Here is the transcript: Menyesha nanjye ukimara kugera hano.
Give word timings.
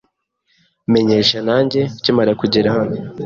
Menyesha 0.93 1.37
nanjye 1.47 1.81
ukimara 1.97 2.31
kugera 2.41 2.69
hano. 2.77 2.97